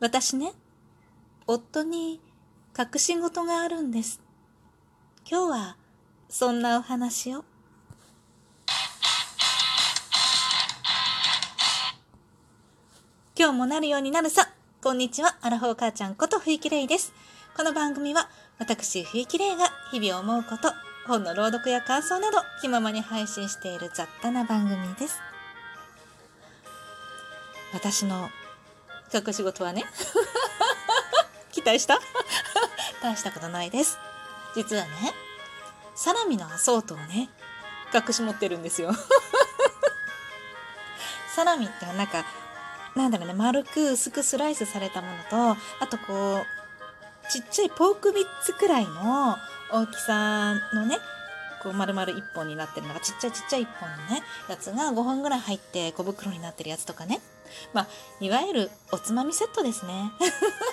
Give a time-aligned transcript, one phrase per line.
[0.00, 0.52] 私ね、
[1.48, 2.20] 夫に
[2.78, 4.20] 隠し事があるんです。
[5.28, 5.76] 今日は
[6.28, 7.44] そんなお話を。
[13.36, 14.48] 今日もなるようになるさ。
[14.80, 17.12] こんにちは、アラフォー母ちゃんことふいきれいです。
[17.56, 18.30] この番組は
[18.60, 20.72] 私ふいきれいが日々思うこと、
[21.08, 25.18] 本の朗読や感想など気ままに配信している雑多な番組です。
[27.72, 28.30] 私の
[29.12, 29.84] 隠し事はね。
[31.52, 31.98] 期待した？
[33.02, 33.98] 大したことないです。
[34.54, 34.90] 実はね
[35.94, 37.30] サラミのアソートをね
[37.94, 38.92] 隠し持ってるんですよ。
[41.34, 42.24] サラミってなんか
[42.96, 45.22] なんだろうね丸く薄くスライスされたもの
[45.54, 49.36] とあとこうちっちゃいポークビッツくらいの
[49.70, 50.98] 大きさのね
[51.62, 57.20] こう丸々1本になってるのがちっちゃいちっちゃい1本のねやつが5本ぐらい入って小袋になってるやつとかね。
[57.72, 57.86] まあ
[58.20, 60.12] いわゆるおつまみセットですね。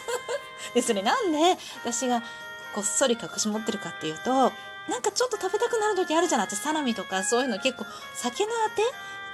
[0.73, 2.21] でそれなんで私が
[2.73, 4.51] こっそり隠し持ってるかっていうと
[4.89, 6.47] なんかちょっと食べたくなる時あるじゃない？
[6.47, 8.81] 私サラミとかそういうの結構酒のあて。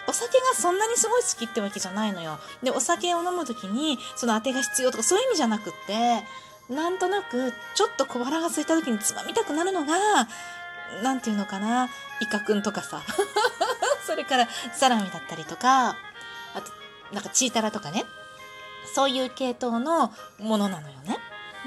[0.08, 2.40] お酒がそんなにすごい好きってわけじゃないのよ。
[2.64, 6.24] でお酒を飲む時にそのあてが必要とかそういう意味じゃなくって
[6.74, 10.28] なんとなくちょっと小腹が空いた時につまみたくなるのが
[11.04, 11.88] なんていうのかな？
[12.20, 13.04] イカくんとかさ。
[14.08, 15.96] それからサラミだったりとか。
[17.14, 18.04] なんかチータラとかね。
[18.94, 21.18] そういう系統のものなのよね。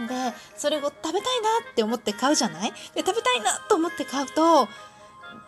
[0.09, 1.23] でそれを食べたいな
[1.71, 2.73] って思って買うじゃない？
[2.95, 4.69] で食べたいなと思って買うと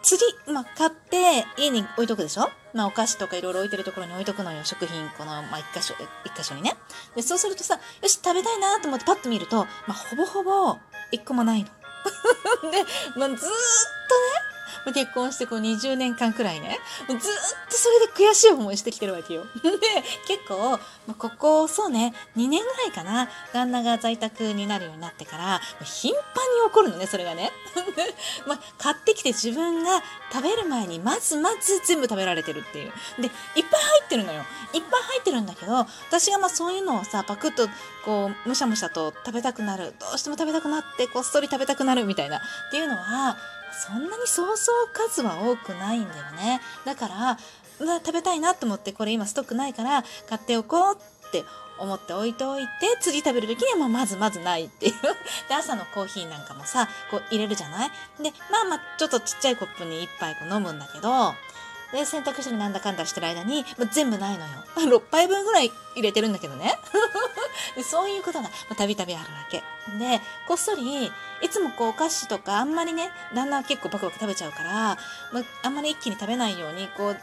[0.02, 0.22] 次、
[0.52, 4.64] まあ、買って家に置いとくでしょ、まあ、お菓子とかいろいろ置いてるところに置いとくのよ。
[4.64, 5.94] 食品この、まあ、一箇所
[6.24, 6.74] 一箇所にね。
[7.16, 10.76] でそうするとさよし食べたいなと思ってパッと見ると、まあ、ほぼほぼ
[11.10, 11.68] 一個もないの。
[12.70, 12.84] で、
[13.16, 13.46] まあ、ずーっと
[14.92, 19.44] 結婚してこう20年間くらいねずっとそれで悔しい思いしてきてるわけよ。
[19.62, 19.70] で
[20.26, 20.78] 結構、ま
[21.10, 27.52] あ、ここそうね2年ぐらいかな旦那が在宅になるようになってから頻繁に起こるのねそれがね。
[28.46, 30.02] まあ、買ってきて自分が
[30.32, 32.92] 食べる前にまずまず全部食べられてるっていう。
[33.18, 34.44] でいっぱい入ってるのよ。
[34.72, 37.68] いっぱい入ってるんだけど私がまあそういうのをさパクッと
[38.04, 42.40] こうむしゃむしゃと食べたくなるどうしても食べたくなってこっそり食べたくなるみたいなっ
[42.70, 43.36] ていうのは
[43.86, 46.60] そんなにそうそう数は多くないんだよね。
[46.84, 47.38] だから
[47.78, 51.44] うわ食べたいなと思ってこれ今ストックないから買っておこうって
[51.78, 52.68] 思って置いておいて
[53.00, 54.92] 次食べる時にはもうまずまずないっていう。
[55.48, 57.90] で朝のコーヒーなんかもさこう入れるじゃない？
[58.22, 61.34] でまあまあちょっとちっちゃいコップに1杯こう飲むんだけど
[61.92, 64.50] で洗濯してなんだかんだしてる間に、まあ、全部ないのよ。
[64.76, 66.76] 6杯分ぐらい入れてるんだけどね。
[67.74, 69.62] でそういうことがたびたびあるわけ。
[69.98, 71.10] でこっそりい
[71.48, 74.72] つもこうお菓子とかあんまりね旦那は結構バクバク食べちゃうから、
[75.32, 77.16] まあ、あんまり一気に食べないようにこう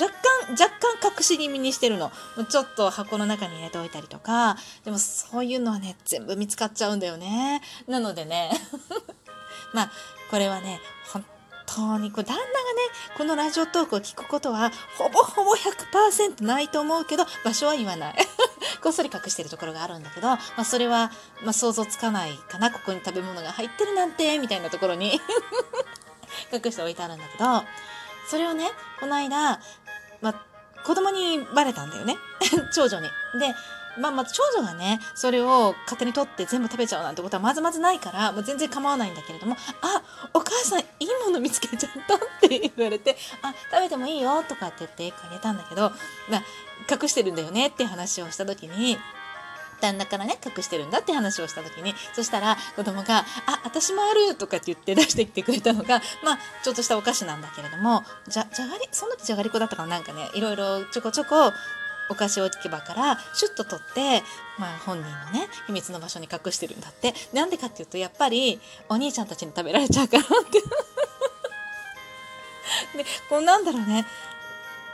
[0.00, 0.12] 若
[0.46, 2.12] 干若干隠し気味にしてるの。
[2.50, 4.56] ちょっと箱の中に入れておいたりとか。
[4.84, 7.62] でもそういうのはね全部見つかっちゃうんだよね。
[7.86, 8.50] なのでね
[9.72, 9.90] まあ
[10.30, 10.80] これはね
[11.12, 11.24] 本
[11.66, 12.52] 当にこう旦那がね
[13.16, 18.14] このラジオトークを聞くことはほぼほぼ100%ないと思うけど場所は言わない。
[18.82, 21.10] こっそり隠してるところがあるんだけど、まあ、それは、
[21.42, 25.20] まあ、想像つかないかなここに食べ物が入ってるなんてみたいなところに
[26.52, 27.64] 隠しておいてあるんだけど
[28.28, 29.60] それをねこの間、
[30.20, 30.34] まあ、
[30.84, 32.16] 子供にバレたんだよね
[32.74, 33.08] 長女に。
[33.38, 33.54] で
[33.98, 40.02] まあまあ長女がねそれを勝手に取って全部食べちゃうなんてことはまずまずないからもう全然構わないんだけれども「あ
[40.34, 45.90] お母さんいいもの見つけちゃった」って言われて「あ食べてもいいよ」とかって言ってあげたんだけど、
[46.28, 46.42] まあ、
[46.90, 48.98] 隠してるんだよねって話をした時に
[49.82, 61.52] 旦那からね隠してるんだって話をした時にそしたら子供が「あ私もある」とかって言って出してきてくれたのがまあちょっとしたお菓子なんだけれどもじゃじゃがりその時じゃがりこだったかななんかねいろいろちょこちょこ
[62.10, 64.22] お菓子置き場からシュッと取って、
[64.58, 67.14] まあ、本人のね秘密の場所に隠してるんだって。
[67.32, 70.62] なんでかっていうとやっぱりお兄ちゃんたちに食べられちゃうからって。
[72.96, 74.06] でこうなんだろうね。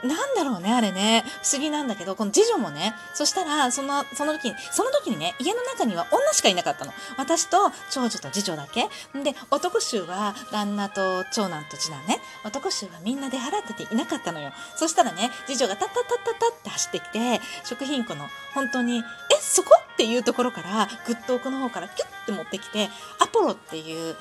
[0.03, 1.23] なんだろうね、あれね。
[1.43, 6.93] 不思議なんだけど、この次女もね、そしたら、その、その時に、その時にね、家の中には女しかいなかったの。
[7.17, 8.87] 私と長女と次女だけ。
[9.21, 12.21] で、男衆は旦那と長男と次男ね。
[12.43, 14.51] 男衆はみんな出払ってていなかったのよ。
[14.75, 19.03] そしたらね、次女がタッタッタッタッタって走ってきて、食品庫の本当に、え、
[19.41, 19.69] そこ？
[19.93, 24.15] っていうところから、ぐっと奥の方からキュッて持ってきて、アポロっていう、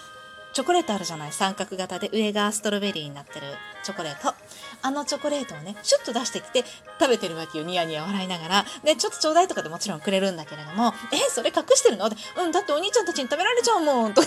[0.54, 1.32] チョコレートあるじゃない？
[1.32, 3.46] 三角型で上がストロベリーになってる。
[3.84, 4.34] チョコレート。
[4.82, 6.64] あのチョコレートをねシュッと出してきて
[7.00, 7.64] 食べてるわけよ。
[7.64, 8.64] ニヤニヤ笑いながら。
[8.84, 14.22] でちょっとちょうだいとかでもちろんくれるんだけれども「えそれ隠してるの?」って「うんだってお兄ちゃんたちに食べられちゃうもん」と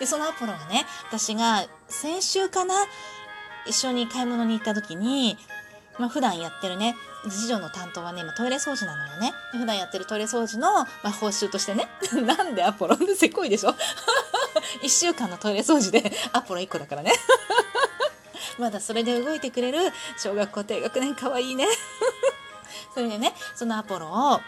[0.00, 2.74] でそのアポロがね私が先週かな？
[3.66, 5.38] 一緒に買い物に行った時に
[5.98, 6.94] まあ、普段やってるね
[7.28, 9.32] 次女の担当はね、今トイレ掃除なのよね。
[9.52, 11.88] 普段やってるトイレ掃除の、まあ、報酬としてね。
[12.12, 12.94] なんでアポロ？
[12.96, 13.74] ンせこいでしょ
[14.82, 17.12] ?1 週間のトイレ掃除で アポロ1個だからね。
[18.58, 21.66] まだそれで動いてくれる小学校低学年かわいいね。
[22.94, 24.40] それでね、そのアポロを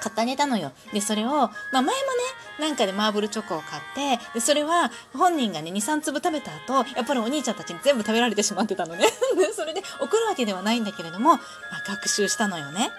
[0.00, 0.72] 買ってあげたのよ。
[0.92, 1.94] で、それを、まあ前もね、
[2.58, 3.82] なんかでマーブルチョコを買っ
[4.18, 9.06] て、で、それは本人がね、2、3粒食べた後、やっぱりお兄ちゃんたちに全部食べられてしまってたのね。
[9.54, 11.40] それで怒るわけではないんだけれども、まあ
[11.86, 12.90] 学習したのよね。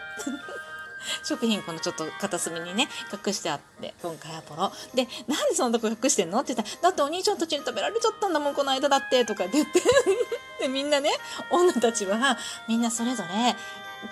[1.23, 2.87] 食品このちょっと片隅にね、
[3.25, 4.71] 隠してあって、今回アポロ。
[4.93, 9.81] で、なんでそんなとこ隠してんのって言ったら、だってお兄ちゃんたちに食べられちゃったんだもん、この間だって、とかって言って。
[10.59, 11.11] で、みんなね、
[11.51, 13.55] 女たちは、みんなそれぞれ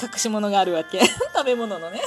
[0.01, 0.99] 隠し物があるわけ。
[1.05, 2.01] 食べ物のね。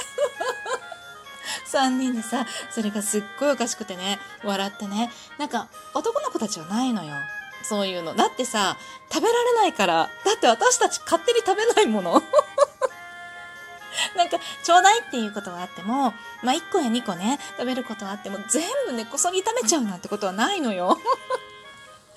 [1.69, 5.11] 3人でさ、それがすっごいおかしくてね、笑ってね。
[5.37, 7.15] なんか、男の子たちはないのよ。
[7.63, 8.15] そういうの。
[8.15, 8.77] だってさ、
[9.11, 10.09] 食べられないから。
[10.25, 12.23] だって私たち勝手に食べないもの。
[14.15, 20.97] なんか、ちょうだいっていうことはあっても、まあ、1個や2個ね、食べることはあっても、全部根こそぎ食べちゃうなんてことはないのよ。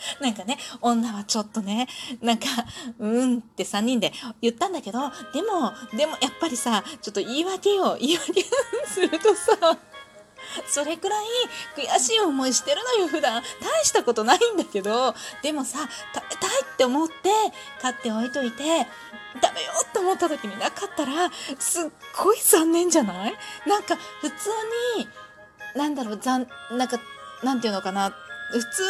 [0.20, 1.88] なんかね、女はちょっとね、
[2.20, 2.46] なんか、
[2.98, 4.98] うんって3人で言ったんだけど、
[5.32, 8.44] でも、でもやっぱりさ、ちょっと言い訳よ、言い訳
[8.86, 9.78] するとさ、
[10.66, 11.24] それくらい
[11.76, 13.42] 悔しい思いしてるのよ、普段。
[13.60, 15.78] 大したことないんだけど、でもさ、
[16.14, 17.14] 食べたいって思って
[17.80, 18.86] 買っておいといて、
[19.42, 21.90] 食べようと思った時になかったら、すっ
[22.22, 23.34] ごい残念じゃない？
[23.66, 24.50] なんか、普通
[24.98, 25.08] に、
[25.74, 27.00] なんだろう、残、なんか、
[27.42, 28.14] なんていうのかな、
[28.52, 28.82] 普通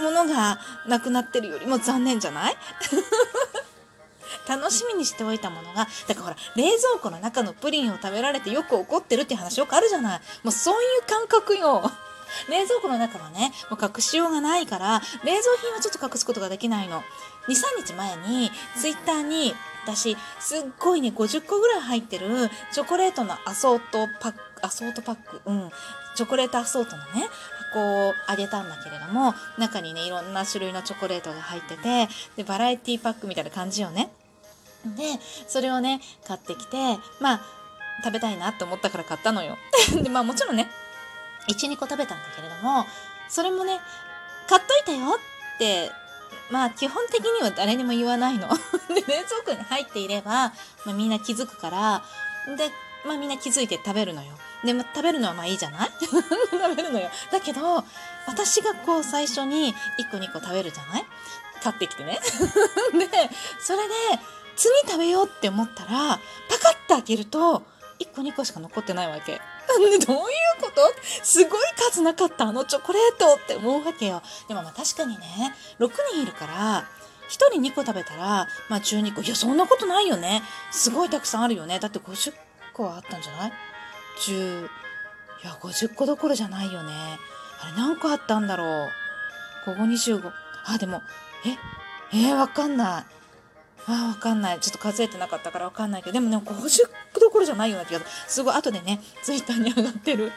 [0.00, 2.56] に物がなくなってるよりも残念じゃない？
[4.48, 10.20] 楽しみにしておいたものが、だからほら、冷蔵庫の中のプリンを食べられてよく怒ってるって話よくあるじゃない？
[10.42, 11.90] もうそういう感覚よ。
[12.50, 17.02] 冷蔵庫の中はね、もう隠しようがないから、冷蔵品はちょっと隠すことができないの。
[17.48, 25.70] 2、3日前に、ツイッターに、私、すっごいね、50個ぐらい入ってる、チョコレートのアソートパック、アソートパック、うん、
[26.16, 27.30] チョコレートアソートのね、
[27.72, 34.10] 箱をあげたんだけれども、中にね、いろんな種類のチョコレートが入ってて、で、バラエティパックみたいな感じよね。
[34.84, 35.02] で、
[35.46, 36.76] それをね、買ってきて、
[37.20, 37.40] まあ、
[38.04, 39.56] 食べたいなって思ったから買ったのよ。
[40.02, 40.70] で、まあもちろんね、
[41.48, 42.86] 1、2個食べたんだけれども、
[43.28, 43.80] それもね、
[44.48, 45.18] 買っといたよ
[45.56, 45.90] って、
[46.50, 48.48] まあ基本的には誰にも言わないの。
[48.88, 50.52] で、冷蔵庫に入っていれば、
[50.84, 52.02] まあみんな気づくから、
[52.56, 52.70] で、
[53.04, 54.30] まあみんな気づいて食べるのよ。
[54.64, 55.90] で、ま、食べるのはまあいいじゃない？
[56.00, 57.10] 食べるのよ。
[57.30, 57.84] だけど、
[58.26, 61.06] 私がこう最初に1個2個食べるじゃない？
[61.62, 62.18] 買ってきてね。
[62.92, 63.94] で、それで、
[64.56, 66.18] 次食べようって思ったら、
[66.48, 67.62] パカッて開けると、
[68.00, 69.40] 1個2個しか残ってないわけ。
[69.78, 70.80] でどういうこと？
[71.22, 71.60] すごい
[71.92, 74.22] 数なかったあのチョコレートって思うわけよ。
[74.48, 76.88] でもまあ確かにね、6人いるから、
[77.28, 79.20] 1人2個食べたら、まあ12個。
[79.22, 80.42] いや、そんなことないよね。
[80.70, 81.78] すごいたくさんあるよね。
[81.78, 82.32] だって50
[82.72, 83.52] 個はあったんじゃない？
[84.20, 84.68] ?10、い
[85.44, 86.92] や、50個どころじゃないよね。
[87.62, 88.88] あれ何個あったんだろう。
[89.64, 90.32] ここ25。
[90.66, 91.02] あ、でも、
[92.12, 93.04] え、えー、わかんない。
[93.86, 94.60] あーわかんない。
[94.60, 96.88] ちょっと数えてなかったからわかんないけど、でもね、50
[97.20, 98.10] どころじゃないような気がする。
[98.28, 100.32] すごい、後でね、ツイッターに上がってる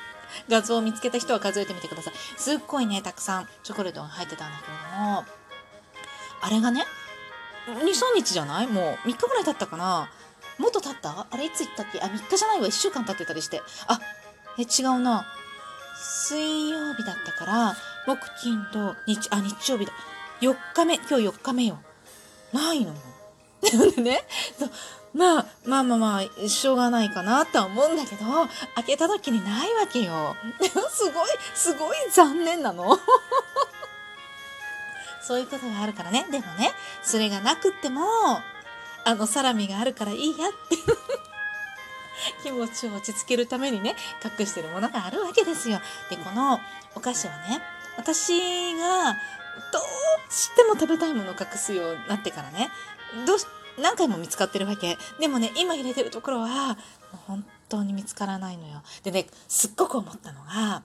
[0.50, 2.14] 画像を見つけた人は数えてみてください。
[2.38, 5.26] すっごいね、たくさんチョコレートが入ってたんだけども、
[6.44, 6.86] あれがね、
[7.68, 8.68] 2、3日じゃない？
[8.68, 10.10] もう3日ぐらい経ったかな
[10.58, 11.28] もっと経った？
[11.30, 12.00] あれいつ行ったっけ？
[12.02, 12.68] あ、3日じゃないわ。
[12.68, 13.62] 1週間経ってたりして。
[13.88, 14.00] あ、
[14.58, 15.26] え、違うな。
[15.96, 17.76] 水曜日だったから、
[18.08, 19.94] 木、金と日、あ、日曜日だ。
[20.42, 21.80] 4日目、今日4日目よ。
[22.54, 22.98] ないのよ。
[23.62, 24.26] で ね、
[25.14, 28.26] まあ、まあまあまあ、しょうがないかなとは思うんだけど、
[28.76, 30.36] 開けた時にないわけよ。
[30.90, 32.98] すごい、すごい残念なの。
[35.22, 36.26] そういうことがあるからね。
[36.32, 38.42] でもね、それがなくっても、
[39.04, 40.78] あのサラミがあるからいいやって
[42.44, 43.96] 気持ちを落ち着けるためにね、
[44.40, 45.82] 隠してるものがあるわけですよ。
[46.10, 46.60] で、この
[46.96, 47.62] お菓子はね、
[47.98, 52.70] 私がどうしても食べたいものを隠すようになってからね、
[53.26, 53.46] どうし、
[53.80, 54.98] 何回も見つかってるわけ。
[55.20, 56.76] でもね、今入れてるところは、もう
[57.28, 58.84] 本当に見つからないのよ。
[59.04, 60.84] でね、すっごく思ったのが、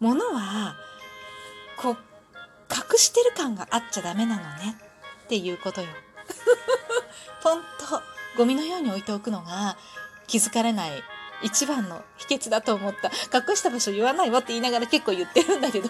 [0.00, 0.76] 物は、
[1.76, 1.96] こう、
[2.70, 4.76] 隠してる感があっちゃダメなのね
[5.24, 5.88] っていうことよ。
[7.46, 8.02] ポンと
[8.36, 9.76] ゴミのように置いておくのが
[10.26, 10.90] 気づかれない
[11.44, 13.08] 一番の秘訣だと思った。
[13.08, 15.88] 隠した場所言わないわって言いながら結構言ってるんだけど、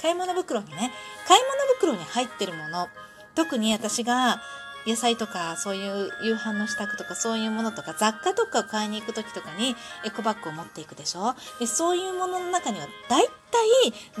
[0.00, 0.90] 買い物袋にね、
[1.28, 2.88] 買い物袋に入ってるもの、
[3.34, 4.40] 特に私が
[4.86, 9.74] 野菜とかそういう夕飯の支度とかそういうものとか雑貨とかを買いに行く時とかに
[10.04, 11.34] エコバッグを持っていくでしょ？
[11.58, 13.32] でそういうものの中には大体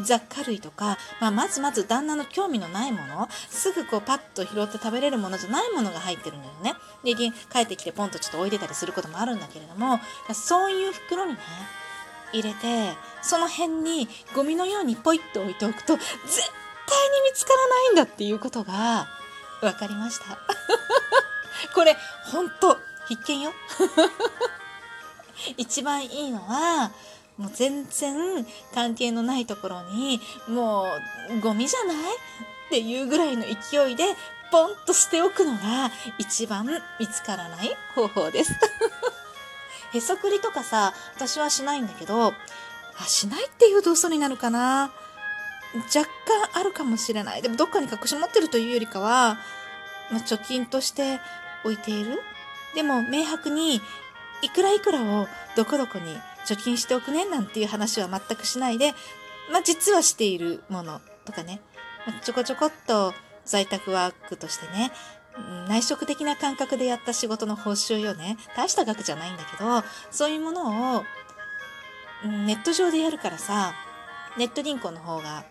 [0.02, 6.74] 雑貨類とか、まあ、まずまず旦那の興味のないものすぐこうパッと拾って食べれるものじゃないものが入ってるんだよね。
[7.04, 10.00] で帰ってきてポンとちょっと置いてたりすることもあるんだけれども
[10.32, 11.38] そういう袋にね
[12.32, 12.92] 入れて
[13.22, 19.06] その辺にゴミのようにポイッと置いておくと絶対に見つからないんだっていうことが
[19.60, 20.55] 分かりました。
[21.76, 21.94] これ
[22.32, 23.52] ほんと必見よ。
[25.58, 26.90] 一番いいのは
[27.36, 30.18] もう全然関係のないところに
[30.48, 30.86] も
[31.30, 31.98] うゴミじゃないっ
[32.70, 34.16] ていうぐらいの勢いで
[34.50, 36.66] ポンと捨ておくのが一番
[36.98, 38.52] 見つからない方法です。
[39.92, 42.32] へそくりとかさ私はしないんだけど
[42.98, 44.90] あしないっていうと嘘になるかな。
[45.94, 47.42] 若干あるかもしれない。
[47.42, 49.36] でもどっかに隠し持ってるというよりかは、
[50.10, 51.20] まあ、貯金として
[51.66, 52.20] 置いている？
[52.74, 53.80] でも明白に
[54.42, 58.92] いくらいくらをどこどこに貯金しておくねなんていう話は全くしないで、
[59.52, 61.60] まあ、実はしているものとかね、
[62.06, 64.92] ま、ちょこちょこっと在宅ワークとしてね、
[65.68, 68.36] 内職的な感覚でやった仕事の報酬よね。
[68.56, 71.04] 大した額じゃないんだけど、そういうものを、
[72.24, 73.74] ネット上でやるからさ、
[74.36, 75.44] ネット銀行の方が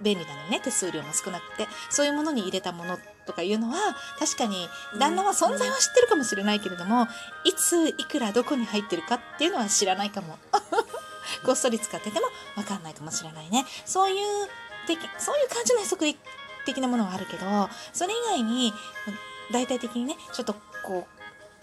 [0.00, 1.68] 便利なのね、手数料も少なくて。
[1.90, 3.76] そういうものに入れたものとかいうのは、
[4.18, 7.06] 確かに旦那は存在は知ってるかもしれないけれども、
[7.44, 10.38] いつ、いくら、どこに入ってるかっていうのは知らないかも。
[11.44, 13.64] こっそり使っててもわかんないかもしれないね。
[13.86, 14.48] そういう
[14.86, 16.18] 的、そういう感じのへそくり
[16.64, 17.46] 的なものはあるけど、
[17.92, 18.72] それ以外に、
[19.50, 21.06] 大体的にね、ちょっとこ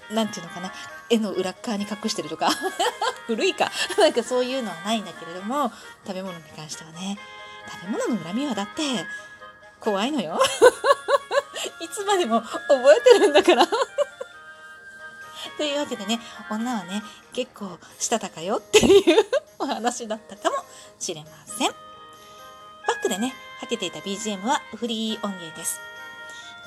[0.09, 0.73] う、なんていうのかな、
[1.09, 2.49] 絵の裏側に隠してるとか、
[3.27, 5.71] 古いか、 なんかそういうのはないんだけれども、
[6.05, 7.17] 食べ物に関してはね、
[7.69, 9.05] 食べ物の恨みはだって、
[9.79, 10.39] 怖いのよ。
[11.79, 13.67] いつまでも覚えてるんだから
[15.57, 19.25] というわけでね、女はね、結構したたかよっていう
[19.57, 20.63] お話だったかも
[20.99, 21.69] しれません。
[21.69, 21.75] バ
[22.95, 25.79] ックでね、かけていた BGM はフリー音源です。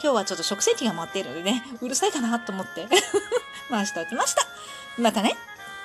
[0.03, 2.87] 今日はちょっと食洗機が回っているのでね、うるさいかなと思って
[3.71, 4.47] 回しておきました。
[4.99, 5.37] またね。